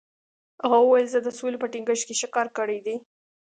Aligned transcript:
هغه 0.63 0.77
وویل، 0.81 1.07
زه 1.13 1.19
د 1.21 1.27
سولې 1.37 1.57
په 1.61 1.67
ټینګښت 1.73 2.03
کې 2.07 2.15
ښه 2.19 2.27
کار 2.35 2.47
کړی 2.57 2.79
دی. 2.85 2.95